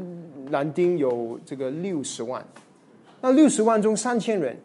[0.50, 2.44] 男丁有这个六十万，
[3.20, 4.58] 那六十万中三千人，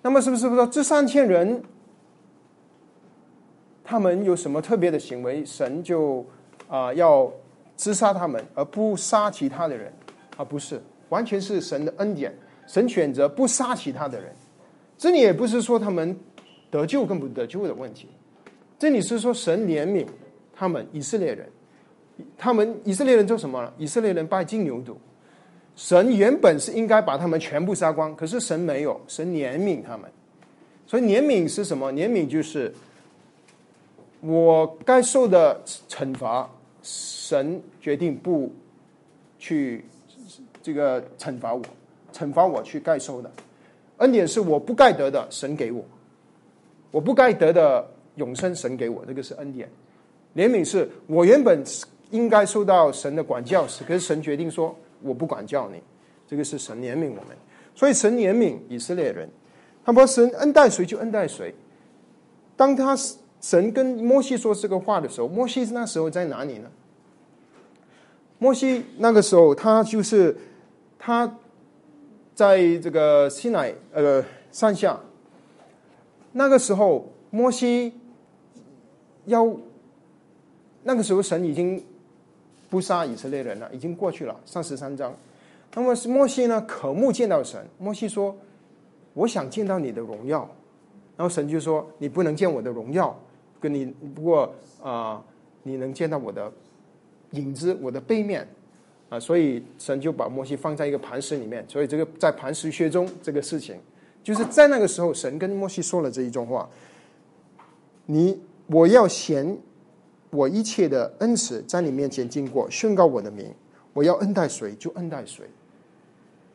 [0.00, 1.60] 那么是不是说这三千人，
[3.82, 6.24] 他们有什么特别的行为，神就
[6.68, 7.28] 啊要
[7.74, 9.92] 自杀他们，而不杀其他的人？
[10.36, 12.32] 啊，不是，完全是神的恩典，
[12.68, 14.32] 神选择不杀其他的人。
[14.96, 16.16] 这里也不是说他们
[16.70, 18.06] 得救跟不得救的问题，
[18.78, 20.06] 这里是说神怜悯
[20.54, 21.48] 他们以色列人。
[22.38, 23.74] 他们以色列人做什么了？
[23.76, 24.94] 以色列人拜金牛犊，
[25.74, 30.08] 神原本是应该把他们全部杀光，可是神没有，神怜悯他们。
[30.86, 31.92] 所以怜悯是什么？
[31.92, 32.72] 怜悯就是
[34.20, 36.48] 我该受的惩罚，
[36.84, 38.52] 神决定不
[39.40, 39.84] 去
[40.62, 41.62] 这个惩罚我，
[42.12, 43.28] 惩罚我去该受的
[43.96, 45.82] 恩典是我不该得的，神给我；
[46.92, 49.68] 我不该得的永生，神给我，这个是恩典。
[50.36, 51.64] 怜悯是我原本。
[52.10, 55.82] 应该受到神的管教时，可是神决定说我不管教你，
[56.28, 57.36] 这个是神怜悯我们，
[57.74, 59.28] 所以神怜悯以色列人，
[59.84, 61.52] 他说神恩待谁就恩待谁。
[62.54, 62.96] 当他
[63.40, 66.70] 神跟摩西说这个话的时候，摩西那时候在哪里呢？
[68.38, 70.36] 摩西那个时候他就是
[71.00, 71.36] 他
[72.32, 75.00] 在这个西奈呃山下，
[76.30, 77.94] 那个时候摩西
[79.24, 79.56] 要
[80.84, 81.82] 那个时候神已经。
[82.70, 85.14] 不杀以色列人了，已经过去了，上十三章。
[85.74, 87.64] 那么摩西呢，渴慕见到神。
[87.78, 88.34] 摩西说
[89.14, 90.40] ：“我想见到你的荣耀。”
[91.16, 93.16] 然后神就说：“你不能见我的荣耀，
[93.60, 95.22] 跟你不过啊，
[95.62, 96.52] 你能见到我的
[97.32, 98.48] 影子，我的背面
[99.08, 101.64] 啊。”所以神就把摩西放在一个磐石里面。
[101.68, 103.76] 所以这个在磐石穴中这个事情，
[104.24, 106.68] 就是在那个时候，神跟摩西说了这一种话
[108.06, 109.56] ：“你我要显
[110.34, 113.54] 我一切的恩慈在你面前经过，宣告我的名。
[113.92, 115.44] 我要恩待谁就恩待谁，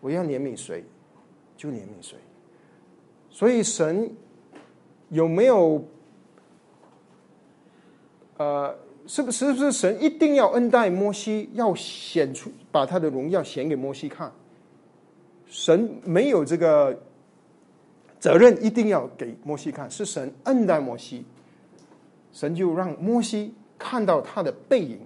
[0.02, 0.84] 我要怜悯谁
[1.56, 2.18] 就怜悯谁。”
[3.32, 4.12] 所以神。
[5.12, 5.84] 有没有？
[8.38, 8.76] 呃，
[9.08, 14.32] 是不是是不是神一定要恩待摩西，要显出把他的荣耀显给摩西看？
[15.48, 16.96] 神没有这个
[18.20, 19.90] 责任，一定要给摩西看。
[19.90, 21.26] 是神恩待摩西，
[22.32, 25.00] 神就让摩西看到他的背影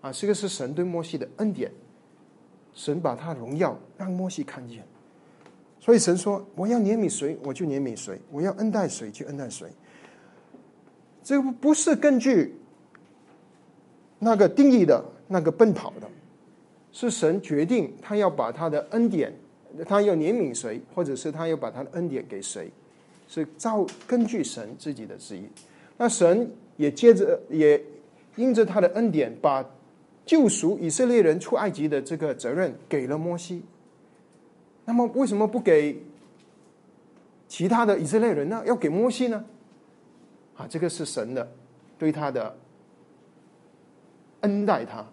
[0.00, 1.70] 啊，这个是神对摩西的恩典。
[2.74, 4.82] 神把他荣耀让摩西看见。
[5.78, 9.68] 所以神说：“我要怜悯谁，我就怜悯谁；我要恩待谁，就恩待谁。”
[11.22, 12.56] 这个不是根据
[14.18, 16.08] 那个定义的那个奔跑的，
[16.92, 19.36] 是神决定他要把他的恩典，
[19.86, 22.70] 他要怜悯谁，或者是他要把他的恩典给谁，
[23.28, 25.46] 是照根据神自己的旨意。
[26.02, 27.80] 那神也接着也
[28.34, 29.64] 因着他的恩典，把
[30.26, 33.62] 救赎以色列人出埃及的这个责任给了摩西。
[34.84, 36.02] 那么为什么不给
[37.46, 38.64] 其他的以色列人呢？
[38.66, 39.44] 要给摩西呢？
[40.56, 41.48] 啊，这个是神的
[41.96, 42.58] 对他的
[44.40, 45.06] 恩待他，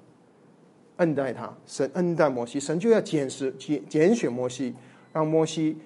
[0.98, 4.74] 恩待他，神恩待摩西，神就要拣选拣拣选摩西，
[5.14, 5.78] 让摩西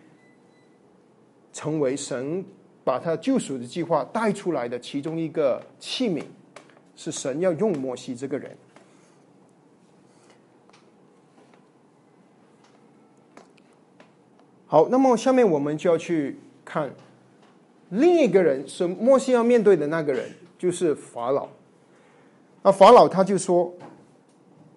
[1.51, 2.45] 成为神
[2.83, 6.23] 把他救赎的计划带出来的其中一个器皿，
[6.95, 8.55] 是神要用摩西这个人。
[14.65, 16.91] 好，那么下面我们就要去看
[17.89, 21.47] 另一个人，是摩西要面对的那个人，就是法老。
[22.63, 23.71] 那法老他就说：“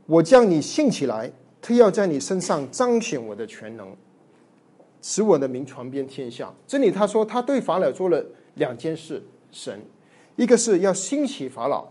[0.04, 3.96] 我将你兴起来，特要在你身上彰显我的全能，
[5.06, 9.80] 使我的名传遍天下。”这里他说他对法老做了两件事，神
[10.34, 11.86] 一个是要兴起法老，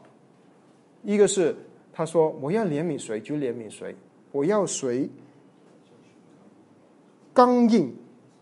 [1.02, 1.56] 一个是
[1.94, 3.96] 他说我要怜悯谁就怜悯谁，
[4.34, 5.10] 我要谁。
[7.34, 7.96] 刚硬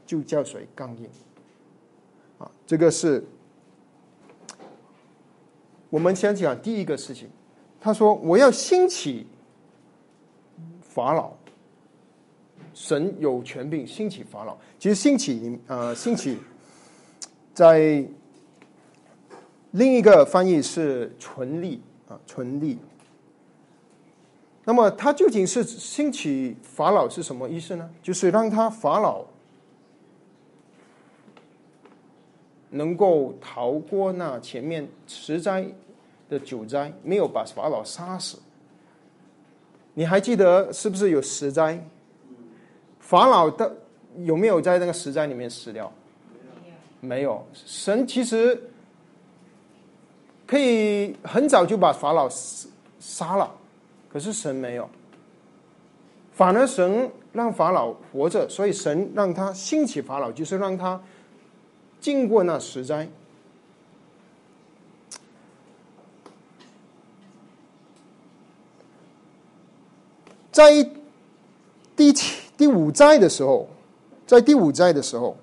[0.08, 1.08] 就叫谁刚硬
[2.40, 2.50] 啊？
[2.66, 3.24] 这个是
[5.92, 7.30] 我们先讲第一个事情。
[7.80, 9.28] 他说：“我要兴起
[10.80, 11.34] 法老，
[12.74, 14.58] 神有权柄兴起法老。
[14.80, 16.38] 其实兴起呃，兴起
[17.54, 18.06] 在
[19.72, 22.78] 另一个翻译是纯立啊，纯立。
[24.66, 27.90] 那么，他究竟是兴起法老是什么意思呢？
[28.02, 29.26] 就是让他法老
[32.70, 35.68] 能够逃过那前面十灾
[36.30, 38.40] 的九灾，没有把法老杀死。
[39.94, 41.86] 你还记得是不是有十灾？
[43.04, 43.76] 法老的
[44.24, 45.92] 有没有在那个十灾里面死掉？
[47.02, 47.46] 没有。
[47.54, 48.70] 神其实
[50.48, 52.30] 可以很早就把法老
[53.00, 53.54] 杀了。
[54.10, 54.90] 可是神没有，
[56.32, 61.02] 反而神让法老活着，所以神让他兴起法老，就是让他
[62.00, 63.10] 经过那十灾。
[70.52, 70.88] 在
[71.96, 73.68] 第七、第五灾的时候，
[74.26, 75.36] 在第五灾的时候，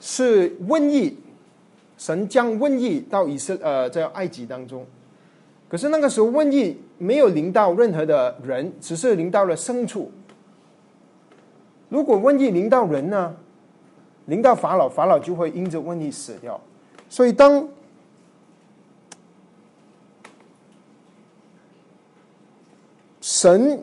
[0.00, 1.18] 是瘟疫。
[1.96, 4.84] 神将瘟疫到以色呃在埃及当中，
[5.70, 10.12] 可是那个时候瘟疫没有临到任何的人，只是临到了牲畜。
[11.88, 13.34] 如果瘟疫临到人呢，
[14.26, 16.60] 临到法老，法老就会因着瘟疫死掉。
[17.08, 17.66] 所以当
[23.44, 23.82] 神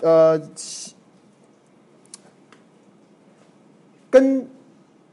[0.00, 0.40] 呃。
[4.08, 4.48] 跟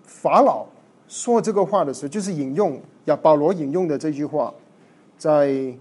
[0.06, 0.66] 法老
[1.10, 4.54] 说这个话的时候，就是引用亚保罗引用的这句话，
[5.18, 5.76] 在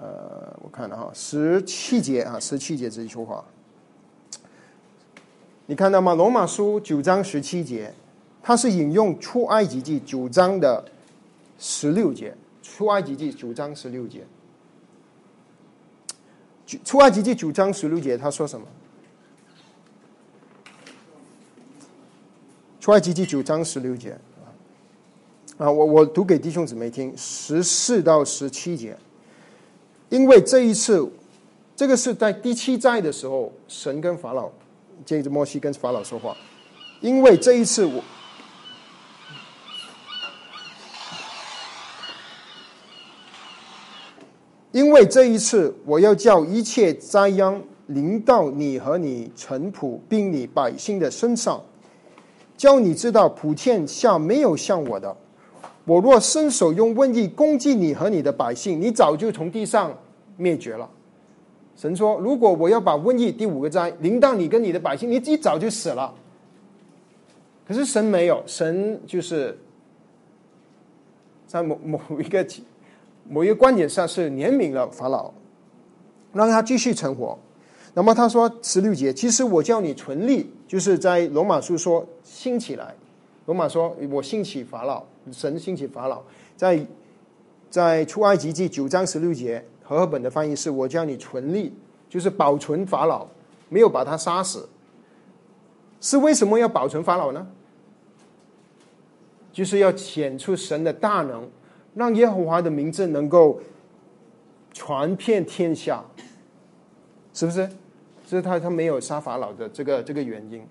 [0.00, 3.44] 呃，我看了哈，十七节啊，十七节这一句话，
[5.66, 6.14] 你看到吗？
[6.14, 7.92] 罗马书九章十七节，
[8.40, 10.84] 它是引用出埃及记九章的
[11.58, 12.32] 十六节，
[12.74, 14.26] 出埃及记九章十六节，
[16.84, 18.66] 出埃及记九章十六节，他说什么？
[22.80, 24.18] 出埃及记九章十六节
[25.56, 28.94] 啊，我我读给弟兄姊妹听，十四到十七节，
[30.10, 31.08] 因为这一次，
[31.74, 34.50] 这个是在第七灾的时候，神跟法老
[35.06, 36.36] 借着摩西跟法老说话，
[37.00, 38.02] 因为这一次我。
[44.72, 51.62] 因为这一次，我要叫一切灾殃临到你和你臣仆，并你百姓的身上，
[52.56, 55.16] 叫你知道普天下没有像我的。
[55.84, 59.96] 我若伸手用瘟疫攻击你和你的百姓，你早就从地上
[60.36, 60.90] 灭绝了。
[61.76, 66.12] 神说：“如果我要把瘟疫第五个灾临到你跟你的百姓，你一早就死了。”
[67.66, 69.56] 可是神没有，神就是
[71.46, 72.44] 在某某一个。
[73.28, 75.32] 某一个观点上是怜悯了法老，
[76.32, 77.38] 让他继续存活。
[77.94, 82.94] 那么他说十六节，其实我叫你存立，就是在罗马书说兴起来。
[83.46, 85.02] 罗马说我兴起法老，
[85.32, 86.22] 神兴起法老，
[86.56, 86.86] 在
[87.70, 91.72] 在出埃及记九章十六节，和合本的翻译是我叫你存立，
[92.08, 93.26] 就是保存法老，
[93.68, 94.68] 没有把他杀死。
[96.00, 97.46] 是为什么要保存法老呢？
[99.52, 101.48] 就是要显出神的大能。
[101.96, 103.58] 让耶和华的名字能够
[104.72, 106.04] 传遍天下，
[107.32, 107.66] 是不是？
[108.28, 110.62] 这是他他没有杀法老的这个这个原因。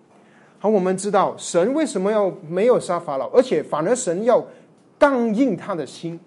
[0.59, 4.45] 好，我们知道神为什么要没有杀法老，而且反而神要
[4.99, 6.19] 刚硬他的心。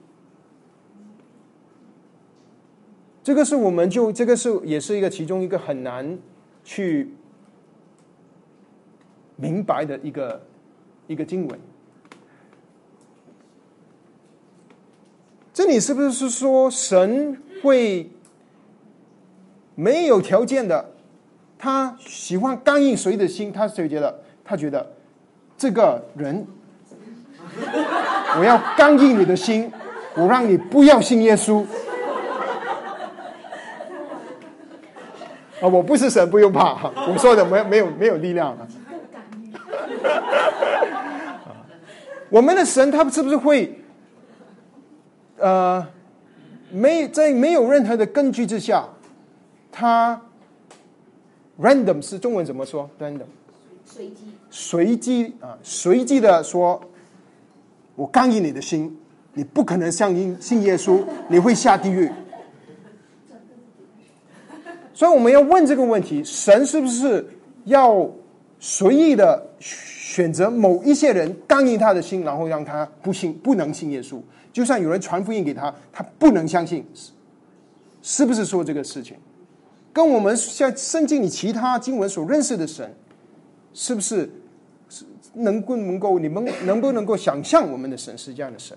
[3.22, 6.18] 这个是我们就这个是也是一个其中一个很难
[6.64, 7.12] 去
[9.36, 10.42] 明白的一个
[11.06, 11.60] 一个经文。
[15.58, 18.08] 这里是不是是说神会
[19.74, 20.92] 没有条件的？
[21.58, 23.52] 他喜欢刚硬谁的心？
[23.52, 24.94] 他谁觉得他觉得
[25.56, 26.46] 这个人，
[28.38, 29.68] 我要刚硬你的心，
[30.14, 31.66] 我让你不要信耶稣。
[35.60, 36.88] 啊，我不是神，不用怕。
[37.08, 38.58] 我说的没没有没有力量啊。
[42.30, 43.76] 我们的神，他是不是会？
[45.38, 45.86] 呃，
[46.70, 48.88] 没在没有任何的根据之下，
[49.70, 50.20] 他
[51.60, 53.26] random 是中文怎么说？random
[53.84, 54.14] 随机
[54.50, 56.80] 随机啊，随机的说，
[57.94, 58.98] 我刚硬你的心，
[59.34, 62.10] 你不可能相信信耶稣， 你会下地狱。
[64.92, 67.24] 所以我们要问这个问题：神是不是
[67.64, 68.10] 要
[68.58, 74.20] 随意的选择某一些人刚硬他的心，然后让他不信不能信耶稣？
[74.58, 76.84] 就算有人传福音给他，他不能相信，
[78.02, 79.16] 是不是说这个事情？
[79.92, 82.92] 跟我们像圣经里其他经文所认识的神，
[83.72, 84.28] 是不是
[84.88, 85.04] 是
[85.34, 88.76] 能不能够你们能不能够想象我们的神是这样的神？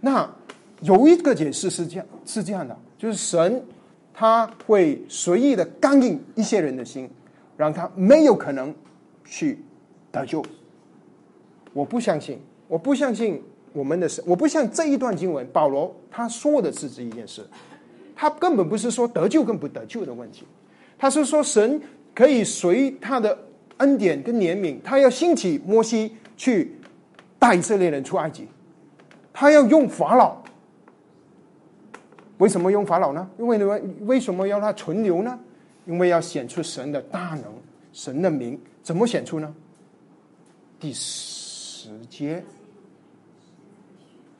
[0.00, 0.26] 那
[0.80, 3.62] 有一个解释是这样是这样的，就是神
[4.14, 7.10] 他会随意的干硬一些人的心，
[7.58, 8.74] 让他没有可能
[9.26, 9.62] 去
[10.10, 10.42] 得救。
[11.74, 12.40] 我不相信。
[12.68, 13.42] 我不相信
[13.72, 17.44] 我们的神，我不像这一段经文，保罗他说的是这一件事，
[18.16, 20.44] 他根本不是说得救跟不得救的问题，
[20.98, 21.80] 他是说神
[22.14, 23.36] 可以随他的
[23.78, 26.76] 恩典跟怜悯，他要兴起摩西去
[27.38, 28.46] 带以色列人出埃及，
[29.32, 30.36] 他要用法老，
[32.38, 33.28] 为什么用法老呢？
[33.38, 35.38] 因为为为什么要他存留呢？
[35.86, 37.44] 因为要显出神的大能，
[37.92, 39.54] 神的名怎么显出呢？
[40.80, 42.42] 第十节。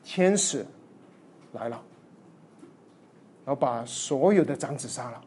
[0.05, 0.63] 天使
[1.51, 1.81] 来了，
[3.43, 5.21] 然后把所有的长子杀了。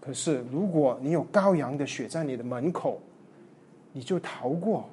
[0.00, 3.02] 可是，如果你有羔羊的血在你的门口，
[3.92, 4.88] 你就逃过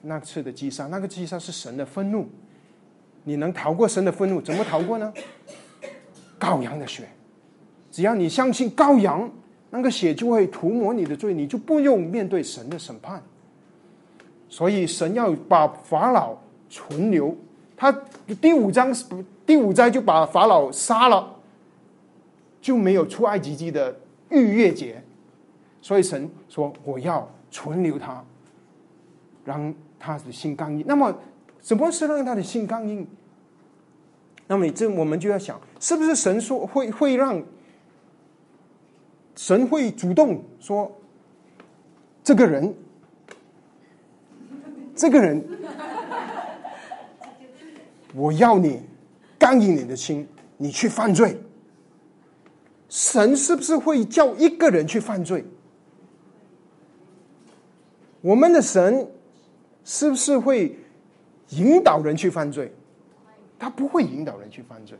[0.00, 0.86] 那次的击杀。
[0.86, 2.26] 那个击杀是神的愤怒，
[3.24, 4.40] 你能逃过神的愤怒？
[4.40, 5.12] 怎么逃过呢？
[6.38, 7.08] 羔羊的血，
[7.90, 9.30] 只要你相信羔羊，
[9.70, 13.22] 那个血就会涂抹你的罪，你就不用面对神的审判。
[14.54, 16.36] 所以神要把法老
[16.70, 17.36] 存留，
[17.76, 17.90] 他
[18.40, 18.94] 第五章
[19.44, 21.34] 第五章就把法老杀了，
[22.60, 23.98] 就没有出埃及记的
[24.28, 25.02] 逾越节。
[25.82, 28.24] 所以神说我要存留他，
[29.44, 30.84] 让他的心刚硬。
[30.86, 31.12] 那么
[31.60, 33.04] 什么是让他的心刚硬？
[34.46, 37.42] 那么这我们就要想，是不是神说会会让
[39.34, 40.92] 神会主动说
[42.22, 42.72] 这个人？
[45.04, 45.44] 这个人，
[48.14, 48.80] 我要你
[49.38, 50.26] 刚硬你的心，
[50.56, 51.38] 你去犯罪。
[52.88, 55.44] 神是不是会叫一个人去犯罪？
[58.22, 59.06] 我们的神
[59.84, 60.74] 是不是会
[61.50, 62.72] 引导人去犯罪？
[63.58, 64.96] 他不会引导人去犯罪。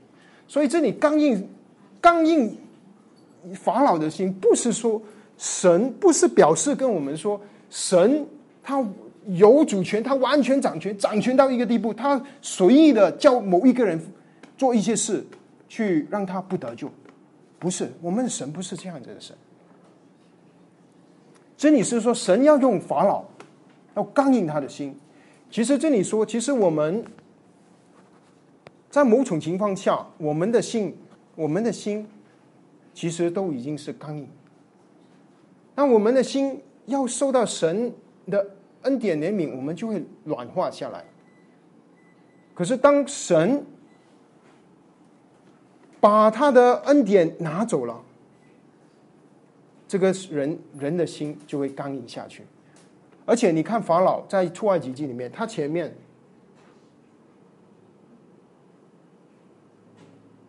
[0.47, 1.49] 所以这里刚硬
[2.03, 2.55] 刚硬
[3.55, 5.01] 法老的心，不是说
[5.39, 7.41] 神不是表示跟我们说
[7.71, 8.27] 神
[8.63, 8.85] 他
[9.29, 14.01] 有主权，他完全掌权，掌权到一个地步，他随意的叫某一个人
[14.57, 15.25] 做一些事，
[15.69, 16.91] 去让他不得救。
[17.59, 19.37] 不是，我们的神不是这样子的神。
[21.57, 23.25] 这里是说神要用法老，
[23.95, 24.95] 要刚硬他的心。
[25.51, 27.05] 其实这里说，其实我们。
[28.91, 30.97] 在某种情况下，我们的心，
[31.35, 32.07] 我们的心，
[32.95, 34.29] 其实都已经是刚硬。
[35.75, 37.93] 那我们的心要受到神
[38.31, 38.49] 的
[38.85, 41.05] 恩典怜悯，我们就会软化下来。
[42.55, 43.65] 可是当神
[46.01, 48.01] 把他的恩典拿走了，
[49.87, 52.45] 这个人人的心就会刚硬下去。
[53.27, 55.95] 而且你看法老在出埃及记里面，他前面。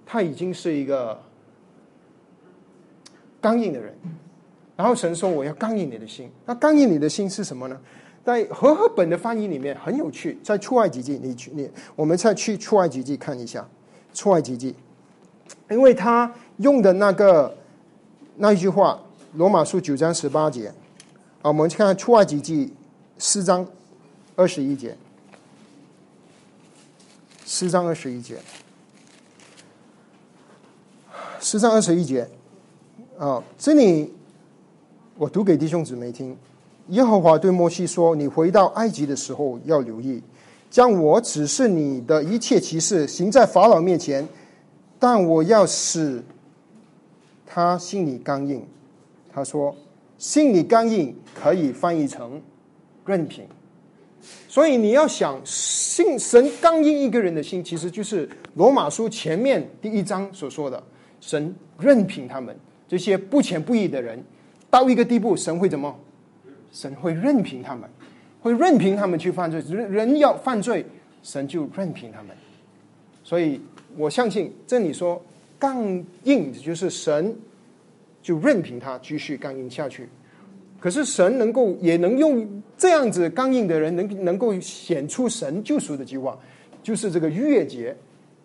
[0.08, 1.20] 他已经是一个
[3.42, 3.94] 刚硬的人，
[4.78, 7.82] 然后神说：“我要刚硬你的心。”那刚硬你的心是什么呢？
[8.26, 13.66] 在和合本的翻译里面很有趣，在出埃及记，你去你我们再去出埃及记看一下
[14.16, 14.76] 出埃及记，
[15.70, 17.56] 因为他用的那个
[18.38, 19.00] 那一句话，
[19.36, 20.70] 罗马书九章十八节
[21.44, 22.74] 啊，我们去看出埃及记
[23.20, 23.66] 四章
[24.36, 24.98] 二十一节，
[27.46, 28.38] 四章二十一节。
[31.40, 32.28] 四章二十一节，
[33.20, 34.12] 啊，这里
[35.16, 36.36] 我读给弟兄姊妹听。
[36.90, 40.22] 耶和华对摩西说：“你回到埃及的时候，要留意，
[40.70, 44.28] 将我指示你的一切骑士行在法老面前，
[45.00, 46.24] 但我要使
[47.46, 48.66] 他心里刚硬。”
[49.34, 49.76] 他说
[50.18, 52.42] ：“心里刚硬可以翻译成
[53.06, 53.46] 任凭。”
[54.48, 60.82] 所以你要想，信神刚硬一个人的心，其实就是罗马书前面第一章所说的。
[61.20, 62.56] 神任凭他们
[62.88, 64.24] 这些不虔不义的人
[64.70, 65.96] 到一个地步，神会怎么？
[66.76, 67.90] 神会任凭他们，
[68.42, 69.64] 会任凭他们去犯罪。
[69.70, 70.86] 人人要犯罪，
[71.24, 72.36] 神就任凭他们。
[73.24, 73.62] 所以
[73.96, 75.24] 我相信这里说
[75.58, 75.82] 刚
[76.26, 77.34] 硬，就是神
[78.22, 80.10] 就任凭他继续刚硬下去。
[80.80, 86.38] 可是神能够也能用这样子刚硬的人，能能够显出神救赎的计划，
[86.84, 87.96] 就是这个逾越节。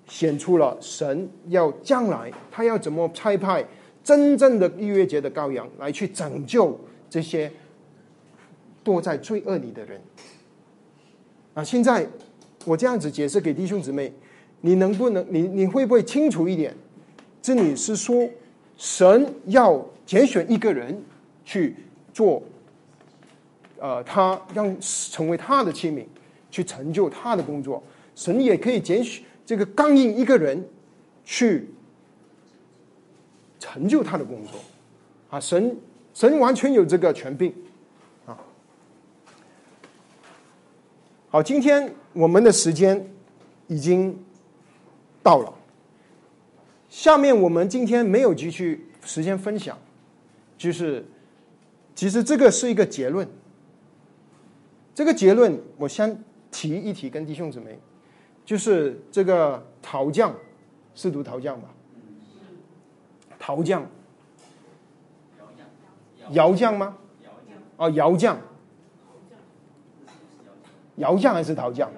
[0.08, 3.64] 显出了神要将来他要怎么差派
[4.02, 6.76] 真正的逾越节的羔羊来去拯救
[7.08, 7.48] 这些
[8.84, 10.00] 堕在罪恶里的人
[11.54, 11.62] 啊！
[11.64, 12.06] 现在
[12.64, 14.12] 我这样子解释给弟兄姊妹，
[14.60, 16.74] 你能不能你你会不会清楚一点？
[17.42, 18.28] 这里是说
[18.76, 21.02] 神要拣选一个人
[21.44, 21.74] 去
[22.12, 22.42] 做，
[23.78, 26.04] 呃，他让成为他的器皿，
[26.50, 27.82] 去成就他的工作。
[28.14, 29.24] 神也可以拣选。
[29.46, 30.64] 这个刚硬一个人
[31.24, 31.68] 去
[33.58, 34.52] 成就他的工作
[35.28, 35.76] 啊，神
[36.14, 37.52] 神完全有这个权柄
[41.32, 43.08] 好，今天我们的时间
[43.68, 44.18] 已经
[45.22, 45.54] 到了，
[46.88, 49.78] 下面我们今天没有继续时间分享，
[50.58, 51.06] 就是
[51.94, 53.28] 其实这个是一个结论，
[54.92, 56.20] 这个结论我先
[56.50, 57.78] 提一提，跟弟兄姊妹。
[58.44, 60.34] 就是这个陶匠，
[60.96, 61.68] 是读陶匠吧？
[63.38, 63.86] 陶匠，
[66.32, 66.96] 窑匠吗？
[67.76, 68.40] 哦，窑匠，
[71.00, 71.90] 窑匠还是陶匠？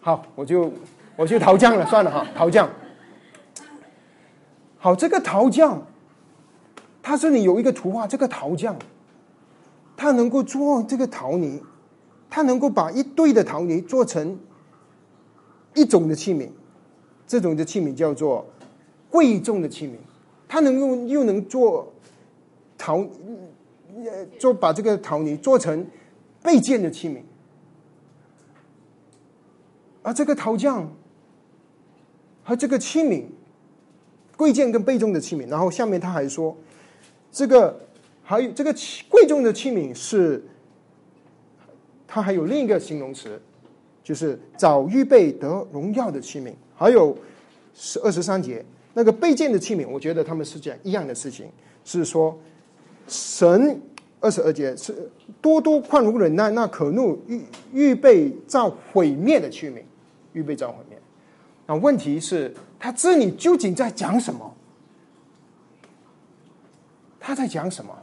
[0.00, 0.72] 好，我就
[1.16, 2.70] 我就陶匠了，算了哈， 陶匠。
[4.78, 5.82] 好，这个陶匠，
[7.02, 8.76] 他这里有一个图画，这个陶匠，
[9.96, 11.62] 他能够做这个陶泥。
[12.28, 14.38] 他能够把一堆的陶泥做成
[15.74, 16.50] 一种的器皿，
[17.26, 18.44] 这种的器皿叫做
[19.08, 19.92] 贵重的器皿。
[20.48, 21.92] 他能用又能做
[22.76, 23.06] 陶，
[24.38, 25.86] 做把这个陶泥做成
[26.42, 27.20] 备件的器皿。
[30.02, 30.92] 而这个陶匠
[32.44, 33.24] 和这个器皿，
[34.36, 35.48] 贵贱跟备重的器皿。
[35.48, 36.56] 然后下面他还说，
[37.30, 37.78] 这个
[38.22, 38.74] 还有这个
[39.08, 40.42] 贵重的器皿是。
[42.08, 43.38] 它还有另一个形容词，
[44.02, 46.54] 就是早预备得荣耀的器皿。
[46.74, 47.14] 还有
[47.74, 51.50] 是二十三节那个备件的器皿，我觉得他们是讲一样的事情，
[51.84, 52.38] 是说
[53.06, 53.80] 神
[54.20, 57.42] 二十二节是多多宽容忍耐那可怒预
[57.72, 59.84] 预备造毁灭的区域
[60.32, 60.98] 预备造毁灭。
[61.66, 64.54] 那问题是他这里究竟在讲什么？
[67.18, 67.96] 他在讲什么？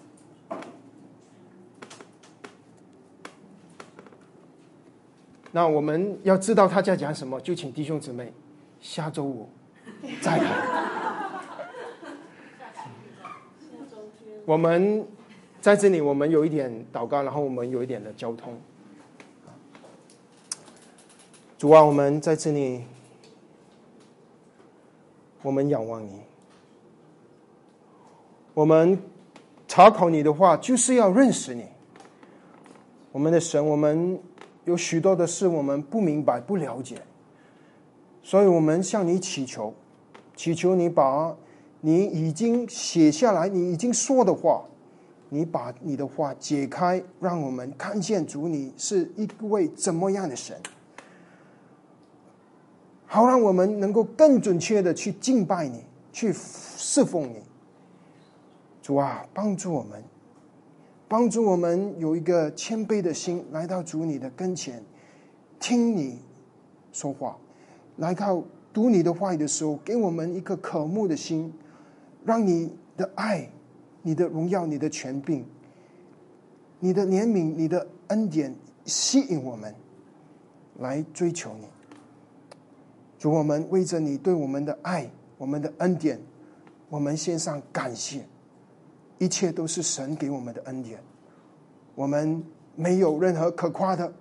[5.56, 8.34] 那我们要知道他在讲什么就请弟兄姊妹
[8.82, 9.48] 下周五
[10.20, 11.13] 再看
[14.46, 15.06] 我们
[15.62, 18.60] 在这里，我们有一点祷告，然后我们有一点的交通。
[21.58, 22.84] 主啊，我们在这里，
[25.42, 26.22] 我们仰望你。
[28.54, 28.98] 我们
[29.68, 31.66] 查考你的话，就是要认识你。
[33.12, 34.20] 我们的神，我们。
[34.66, 36.96] 有许多的事我们不明白、不了解，
[38.22, 39.74] 所以我们向你祈求，
[40.38, 41.36] 祈求你把
[41.86, 44.64] 你已经写下来、你已经说的话，
[45.28, 50.56] 你把你的话解开，让我们看见主你是一位怎么样的神，
[53.06, 57.44] 好让我们能够更准确的去敬拜你、去侍奉你。
[58.82, 60.02] 主啊，帮助我们。
[61.10, 64.82] 帮助我们有一个谦卑的心来到主你的跟前，
[65.60, 66.20] 听你
[66.94, 67.38] 说话，
[67.98, 71.54] 来到读你的话语的时候，给我们一个渴慕的心，
[72.26, 73.50] 让你的爱、
[74.02, 75.46] 你的荣耀、你的权柄、
[76.80, 78.56] 你的怜悯、你的恩典
[78.86, 79.74] 吸引我们
[80.80, 81.68] 来追求你。
[83.18, 86.20] 主，我们为着你对我们的爱、我们的恩典，
[86.90, 88.26] 我们献上感谢。
[89.20, 91.00] 一切都是神给我们的恩典，
[91.96, 92.44] 我们
[92.76, 94.12] 没有任何可夸的，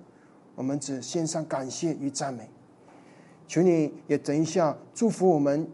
[0.54, 2.48] 我们只献上感谢与赞美。
[3.48, 5.66] 求你也等一下祝福我们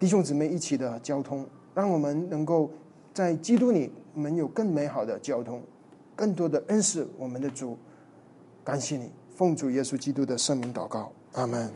[0.00, 2.70] 弟兄姊妹一起的交通，让我们能够
[3.12, 5.62] 在基督里，我们有更美好的交通，
[6.16, 7.76] 更多的恩赐我们的主。
[8.64, 11.70] 感谢你，奉主耶稣基督的圣名祷告，阿门。